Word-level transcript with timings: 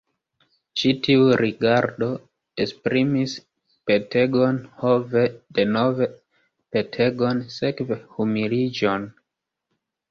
Ĉi 0.83 0.91
tiu 1.07 1.27
rigardo 1.41 2.07
esprimis 2.65 3.37
petegon, 3.91 4.59
ho 4.81 4.97
ve, 5.13 5.27
denove 5.61 6.09
petegon, 6.79 7.47
sekve 7.61 8.01
humiliĝon! 8.17 9.09